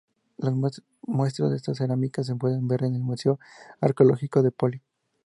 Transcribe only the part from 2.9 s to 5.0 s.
el Museo Arqueológico de Poli.